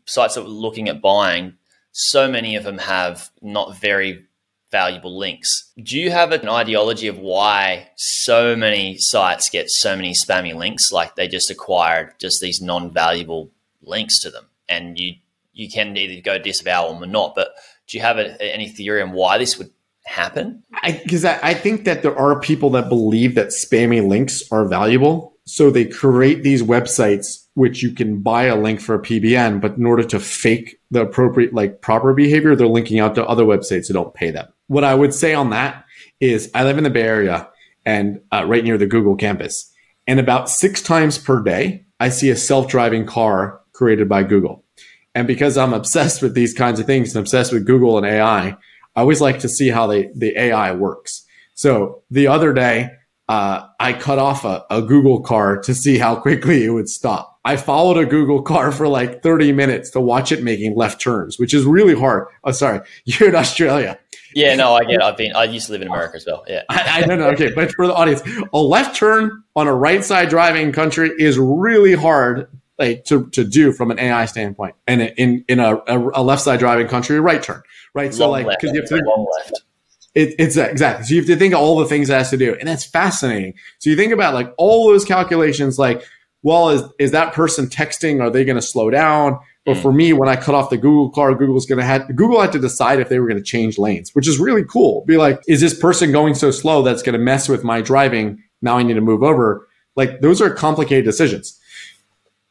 [0.06, 1.54] sites that we're looking at buying.
[1.92, 4.24] So many of them have not very
[4.70, 5.72] valuable links.
[5.82, 10.92] Do you have an ideology of why so many sites get so many spammy links?
[10.92, 13.50] Like they just acquired just these non-valuable
[13.82, 15.14] links to them, and you
[15.52, 17.48] you can either go disavow them or not, but
[17.88, 19.70] do you have a, any theory on why this would
[20.04, 20.62] happen?
[20.84, 24.64] Because I, I, I think that there are people that believe that spammy links are
[24.64, 25.34] valuable.
[25.48, 29.76] So they create these websites which you can buy a link for a PBN, but
[29.76, 33.88] in order to fake the appropriate, like proper behavior, they're linking out to other websites
[33.88, 34.46] that don't pay them.
[34.68, 35.84] What I would say on that
[36.20, 37.48] is I live in the Bay Area
[37.84, 39.74] and uh, right near the Google campus.
[40.06, 44.64] And about six times per day, I see a self driving car created by Google.
[45.16, 48.50] And because I'm obsessed with these kinds of things and obsessed with Google and AI,
[48.50, 48.56] I
[48.94, 51.26] always like to see how they, the AI works.
[51.54, 52.90] So the other day,
[53.28, 57.38] uh, I cut off a, a Google car to see how quickly it would stop.
[57.44, 61.38] I followed a Google car for like 30 minutes to watch it making left turns,
[61.38, 62.26] which is really hard.
[62.44, 62.80] Oh, sorry.
[63.04, 63.98] You're in Australia.
[64.34, 65.02] Yeah, no, I get it.
[65.02, 66.44] I've been, I used to live in America as well.
[66.46, 66.62] Yeah.
[66.68, 67.30] I, I don't know.
[67.30, 67.50] Okay.
[67.54, 71.94] But for the audience, a left turn on a right side driving country is really
[71.94, 74.74] hard like to, to do from an AI standpoint.
[74.86, 77.62] And in in a, a left side driving country, a right turn,
[77.94, 78.14] right?
[78.14, 79.62] So like because you have to long left.
[80.18, 81.04] It, it's exactly.
[81.06, 82.84] So you have to think of all the things it has to do, and that's
[82.84, 83.54] fascinating.
[83.78, 86.02] So you think about like all those calculations, like,
[86.42, 88.20] well, is is that person texting?
[88.20, 89.38] Are they going to slow down?
[89.64, 89.82] But mm.
[89.82, 92.50] for me, when I cut off the Google car, Google's going to have Google had
[92.50, 95.04] to decide if they were going to change lanes, which is really cool.
[95.04, 98.42] Be like, is this person going so slow that's going to mess with my driving?
[98.60, 99.68] Now I need to move over.
[99.94, 101.60] Like those are complicated decisions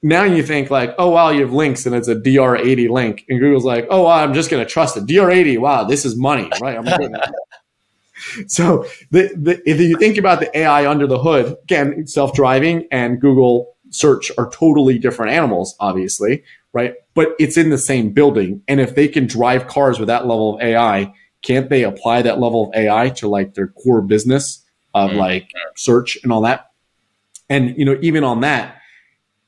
[0.03, 3.39] now you think like, oh wow, you have links and it's a DR80 link, and
[3.39, 5.05] Google's like, oh, wow, I'm just going to trust it.
[5.05, 6.77] DR80, wow, this is money, right?
[8.47, 13.19] so the, the, if you think about the AI under the hood, again, self-driving and
[13.19, 16.95] Google search are totally different animals, obviously, right?
[17.13, 20.55] But it's in the same building, and if they can drive cars with that level
[20.55, 25.11] of AI, can't they apply that level of AI to like their core business of
[25.11, 25.19] mm-hmm.
[25.19, 26.71] like search and all that?
[27.49, 28.77] And you know, even on that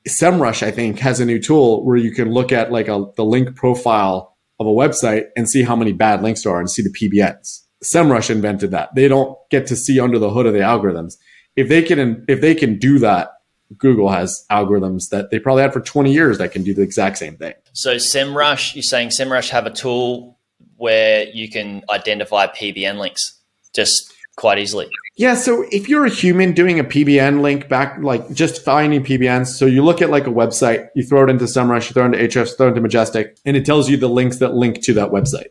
[0.08, 3.24] SEMrush, I think, has a new tool where you can look at like a, the
[3.24, 6.82] link profile of a website and see how many bad links there are and see
[6.82, 7.62] the PBNs.
[7.84, 8.94] SEMrush invented that.
[8.94, 11.16] They don't get to see under the hood of the algorithms.
[11.56, 13.32] If they can, if they can do that,
[13.76, 17.18] Google has algorithms that they probably had for 20 years that can do the exact
[17.18, 17.54] same thing.
[17.72, 20.38] So SEMrush, you're saying SEMrush have a tool
[20.76, 23.38] where you can identify PBN links
[23.74, 24.88] just quite easily.
[25.16, 29.48] Yeah, so if you're a human doing a PBN link back, like just finding PBNs,
[29.48, 32.14] so you look at like a website, you throw it into SEMrush, you throw it
[32.14, 34.94] into Ahrefs, throw it into Majestic, and it tells you the links that link to
[34.94, 35.48] that website.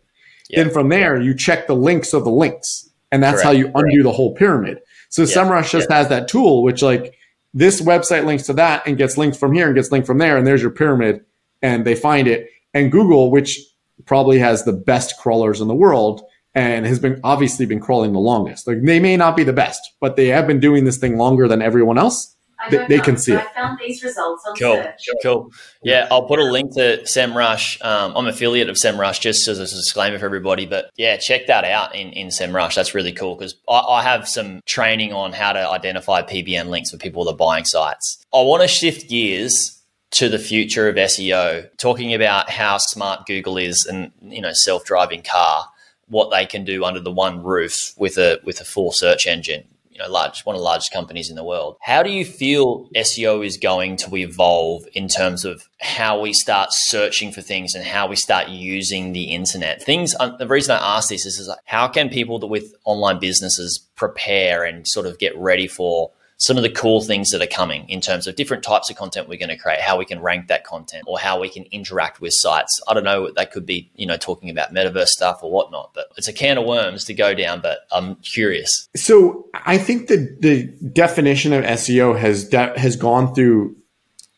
[0.50, 0.66] Yep.
[0.66, 3.45] Then from there, you check the links of the links, and that's Correct.
[3.45, 4.04] how you undo Correct.
[4.04, 4.80] the whole pyramid.
[5.10, 5.32] So yep.
[5.32, 5.91] SEMrush just yep.
[5.91, 7.16] has that tool, which like
[7.54, 10.38] this website links to that and gets linked from here and gets linked from there,
[10.38, 11.24] and there's your pyramid,
[11.62, 12.47] and they find it.
[12.74, 13.60] And Google, which
[14.06, 16.22] probably has the best crawlers in the world,
[16.56, 18.68] and has been obviously been crawling the longest.
[18.68, 21.47] Like they may not be the best, but they have been doing this thing longer
[21.47, 22.36] than everyone else.
[22.70, 23.39] They, they, can see it.
[23.39, 24.76] I found these results on cool.
[24.76, 25.07] search.
[25.24, 25.51] Cool.
[25.82, 27.84] Yeah, I'll put a link to SEMrush.
[27.84, 30.66] Um, I'm affiliate of SEMrush just as a disclaimer for everybody.
[30.66, 32.76] But yeah, check that out in, in SEMrush.
[32.76, 36.91] That's really cool because I, I have some training on how to identify PBN links
[36.91, 38.26] for people that are buying sites.
[38.34, 39.80] I want to shift gears
[40.12, 45.24] to the future of SEO, talking about how smart Google is and you know self-driving
[45.24, 45.70] car
[46.07, 49.64] what they can do under the one roof with a with a full search engine.
[50.00, 51.76] You know, large one of the largest companies in the world.
[51.82, 56.70] How do you feel SEO is going to evolve in terms of how we start
[56.72, 59.84] searching for things and how we start using the internet?
[59.84, 60.16] Things.
[60.18, 64.64] Um, the reason I ask this is, is how can people with online businesses prepare
[64.64, 68.00] and sort of get ready for some of the cool things that are coming in
[68.00, 70.64] terms of different types of content we're going to create, how we can rank that
[70.64, 72.82] content or how we can interact with sites.
[72.88, 76.08] I don't know, that could be, you know, talking about metaverse stuff or whatnot, but
[76.18, 78.88] it's a can of worms to go down, but I'm curious.
[78.96, 83.76] So I think the, the definition of SEO has, de- has gone through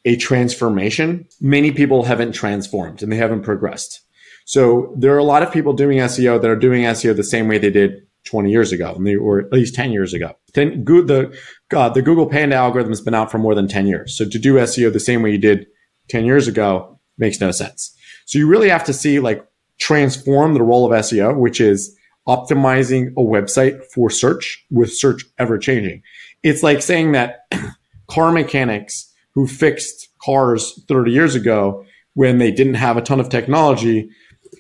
[0.04, 1.28] a transformation.
[1.40, 4.02] Many people haven't transformed and they haven't progressed.
[4.46, 7.48] So there are a lot of people doing SEO that are doing SEO the same
[7.48, 10.34] way they did 20 years ago, or at least 10 years ago.
[10.54, 11.38] 10, the,
[11.72, 14.18] God, the Google Panda algorithm has been out for more than 10 years.
[14.18, 15.68] So to do SEO the same way you did
[16.10, 17.96] 10 years ago makes no sense.
[18.26, 19.46] So you really have to see like
[19.80, 21.98] transform the role of SEO, which is
[22.28, 26.04] optimizing a website for search with search ever changing.
[26.44, 27.46] It's like saying that
[28.08, 33.30] car mechanics who fixed cars 30 years ago when they didn't have a ton of
[33.30, 34.10] technology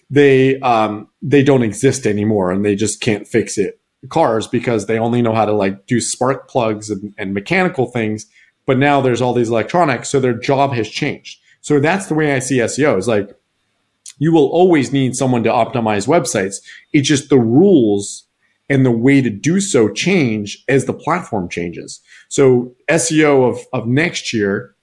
[0.10, 4.98] they um, they don't exist anymore and they just can't fix it cars because they
[4.98, 8.26] only know how to like do spark plugs and, and mechanical things
[8.66, 11.40] but now there's all these electronics so their job has changed.
[11.62, 13.36] So that's the way i see seo is like
[14.18, 16.58] you will always need someone to optimize websites.
[16.94, 18.28] It's just the rules
[18.70, 22.00] and the way to do so change as the platform changes.
[22.30, 24.76] So seo of, of next year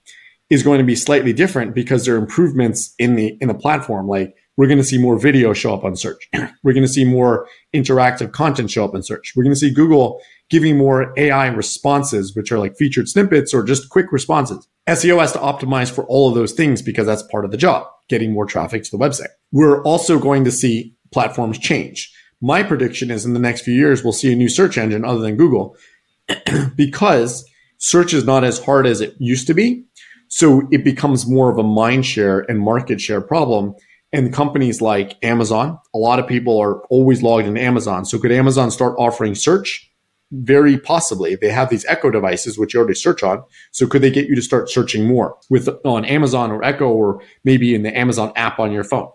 [0.51, 4.09] is going to be slightly different because there are improvements in the in the platform.
[4.09, 6.29] Like we're going to see more video show up on search.
[6.65, 9.33] we're going to see more interactive content show up in search.
[9.37, 13.63] We're going to see Google giving more AI responses, which are like featured snippets or
[13.63, 14.67] just quick responses.
[14.89, 17.87] SEO has to optimize for all of those things because that's part of the job,
[18.09, 19.29] getting more traffic to the website.
[19.53, 22.13] We're also going to see platforms change.
[22.41, 25.21] My prediction is in the next few years, we'll see a new search engine other
[25.21, 25.77] than Google
[26.75, 27.49] because
[27.79, 29.85] search is not as hard as it used to be.
[30.27, 33.75] So it becomes more of a mind share and market share problem
[34.13, 38.05] and companies like Amazon, a lot of people are always logged in Amazon.
[38.05, 39.91] So could Amazon start offering search?
[40.31, 41.37] Very possibly.
[41.37, 43.43] They have these Echo devices, which you already search on.
[43.71, 47.23] So could they get you to start searching more with on Amazon or Echo or
[47.45, 49.11] maybe in the Amazon app on your phone?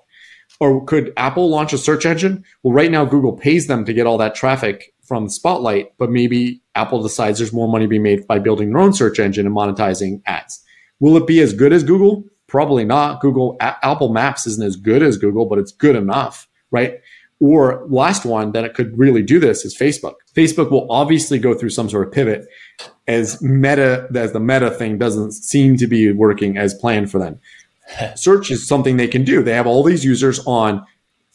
[0.59, 2.43] Or could Apple launch a search engine?
[2.61, 6.61] Well, right now Google pays them to get all that traffic from Spotlight, but maybe
[6.75, 10.21] Apple decides there's more money being made by building their own search engine and monetizing
[10.25, 10.63] ads.
[10.99, 12.23] Will it be as good as Google?
[12.53, 13.19] Probably not.
[13.19, 16.99] Google, A- Apple Maps isn't as good as Google, but it's good enough, right?
[17.39, 20.13] Or last one that it could really do this is Facebook.
[20.35, 22.45] Facebook will obviously go through some sort of pivot
[23.07, 27.39] as meta, as the meta thing doesn't seem to be working as planned for them.
[28.15, 29.41] Search is something they can do.
[29.41, 30.85] They have all these users on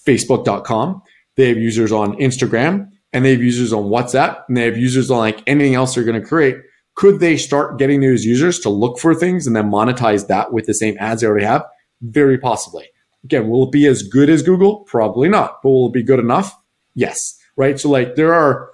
[0.06, 1.02] Facebook.com.
[1.34, 5.10] They have users on Instagram and they have users on WhatsApp and they have users
[5.10, 6.58] on like anything else they're going to create.
[6.98, 10.66] Could they start getting those users to look for things and then monetize that with
[10.66, 11.64] the same ads they already have?
[12.00, 12.88] Very possibly.
[13.22, 14.80] Again, will it be as good as Google?
[14.80, 15.62] Probably not.
[15.62, 16.60] But will it be good enough?
[16.96, 17.38] Yes.
[17.56, 17.78] Right.
[17.78, 18.70] So like there are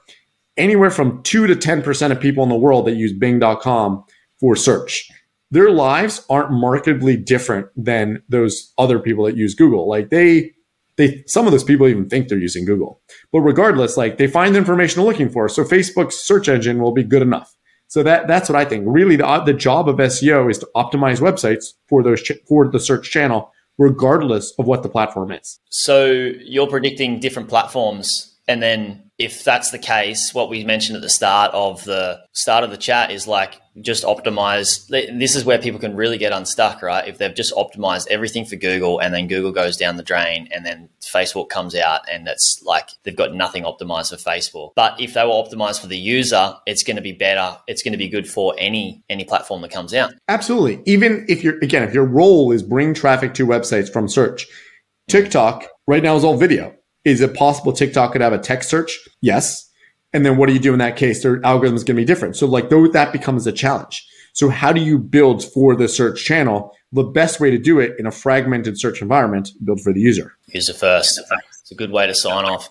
[0.56, 4.04] anywhere from two to 10% of people in the world that use bing.com
[4.40, 5.10] for search.
[5.50, 9.86] Their lives aren't markedly different than those other people that use Google.
[9.86, 10.52] Like they,
[10.96, 13.02] they, some of those people even think they're using Google.
[13.32, 15.46] But regardless, like they find the information they're looking for.
[15.50, 17.54] So Facebook's search engine will be good enough.
[17.88, 18.84] So that that's what I think.
[18.86, 22.80] Really, the the job of SEO is to optimize websites for those ch- for the
[22.80, 25.60] search channel, regardless of what the platform is.
[25.68, 31.02] So you're predicting different platforms, and then if that's the case, what we mentioned at
[31.02, 34.88] the start of the start of the chat is like just optimize.
[34.88, 37.06] This is where people can really get unstuck, right?
[37.06, 40.66] If they've just optimized everything for Google and then Google goes down the drain and
[40.66, 44.72] then Facebook comes out and it's like they've got nothing optimized for Facebook.
[44.74, 47.56] But if they were optimized for the user, it's going to be better.
[47.68, 50.12] It's going to be good for any any platform that comes out.
[50.28, 50.82] Absolutely.
[50.86, 54.46] Even if you're again, if your role is bring traffic to websites from search,
[55.08, 56.74] TikTok right now is all video.
[57.04, 58.98] Is it possible TikTok could have a text search?
[59.20, 59.70] Yes.
[60.12, 61.22] And then what do you do in that case?
[61.22, 62.36] Their algorithm is going to be different.
[62.36, 64.06] So like though that becomes a challenge.
[64.32, 66.72] So how do you build for the search channel?
[66.92, 70.32] The best way to do it in a fragmented search environment, build for the user.
[70.46, 71.20] User first.
[71.60, 72.68] It's a good way to sign off.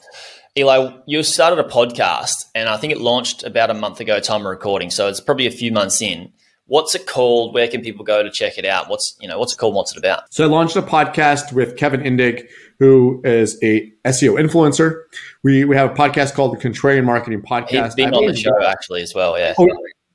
[0.58, 4.42] Eli, you started a podcast and I think it launched about a month ago time
[4.42, 4.90] of recording.
[4.90, 6.32] So it's probably a few months in.
[6.68, 7.54] What's it called?
[7.54, 8.90] Where can people go to check it out?
[8.90, 9.76] What's you know what's it called?
[9.76, 10.34] What's it about?
[10.34, 12.48] So I launched a podcast with Kevin Indig,
[12.84, 15.04] who is a SEO influencer.
[15.42, 17.86] We we have a podcast called the Contrarian Marketing Podcast.
[17.86, 19.40] He's been on the show actually as well.
[19.40, 19.54] Yeah.
[19.58, 19.70] Oh,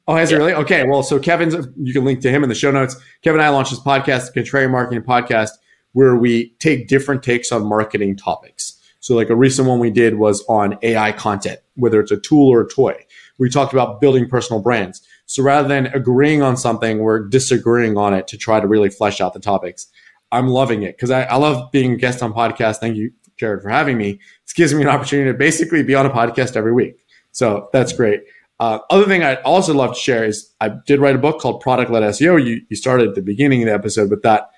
[0.06, 0.36] oh has yeah.
[0.36, 0.54] he really?
[0.54, 0.84] Okay.
[0.86, 2.96] Well, so Kevin's you can link to him in the show notes.
[3.22, 5.52] Kevin and I launched this podcast, the Contrarian Marketing Podcast,
[5.92, 8.78] where we take different takes on marketing topics.
[9.00, 12.48] So like a recent one we did was on AI content, whether it's a tool
[12.48, 13.02] or a toy.
[13.38, 15.00] We talked about building personal brands.
[15.24, 19.22] So rather than agreeing on something, we're disagreeing on it to try to really flesh
[19.22, 19.86] out the topics.
[20.30, 22.78] I'm loving it because I, I, love being a guest on podcasts.
[22.78, 24.20] Thank you, Jaryd, for having me.
[24.44, 26.96] This gives me an opportunity to basically be on a podcast every week.
[27.32, 28.22] So that's great.
[28.60, 31.60] Uh, other thing I'd also love to share is I did write a book called
[31.60, 32.44] Product Led SEO.
[32.44, 34.50] You, you started at the beginning of the episode with that.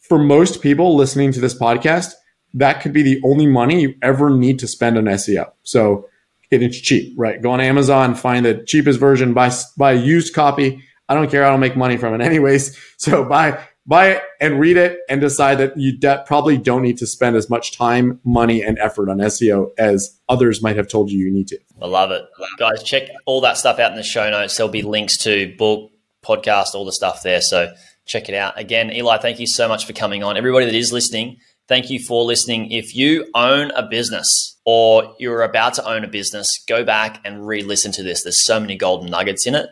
[0.00, 2.12] For most people listening to this podcast,
[2.54, 5.52] that could be the only money you ever need to spend on SEO.
[5.62, 6.08] So
[6.50, 7.40] it's cheap, right?
[7.40, 10.82] Go on Amazon, find the cheapest version, buy buy a used copy.
[11.08, 11.44] I don't care.
[11.44, 12.78] I don't make money from it anyways.
[13.00, 16.98] So buy buy it and read it and decide that you de- probably don't need
[16.98, 21.10] to spend as much time, money, and effort on SEO as others might have told
[21.10, 21.58] you you need to.
[21.80, 22.24] I love it,
[22.58, 22.82] guys.
[22.82, 24.56] Check all that stuff out in the show notes.
[24.56, 25.90] There'll be links to book,
[26.24, 27.40] podcast, all the stuff there.
[27.40, 27.72] So
[28.06, 28.58] check it out.
[28.58, 30.36] Again, Eli, thank you so much for coming on.
[30.36, 32.70] Everybody that is listening, thank you for listening.
[32.70, 37.46] If you own a business or you're about to own a business, go back and
[37.46, 38.22] re listen to this.
[38.22, 39.68] There's so many golden nuggets in it.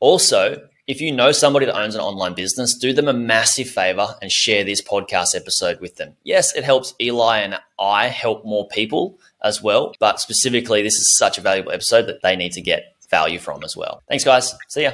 [0.00, 4.16] Also, if you know somebody that owns an online business, do them a massive favor
[4.20, 6.16] and share this podcast episode with them.
[6.24, 11.16] Yes, it helps Eli and I help more people as well, but specifically, this is
[11.16, 14.02] such a valuable episode that they need to get value from as well.
[14.08, 14.54] Thanks, guys.
[14.68, 14.92] See ya.